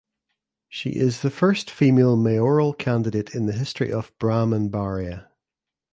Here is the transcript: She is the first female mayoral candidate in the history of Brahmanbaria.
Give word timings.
She 0.67 0.95
is 0.95 1.21
the 1.21 1.29
first 1.29 1.69
female 1.69 2.17
mayoral 2.17 2.73
candidate 2.73 3.35
in 3.35 3.45
the 3.45 3.53
history 3.53 3.91
of 3.93 4.11
Brahmanbaria. 4.17 5.27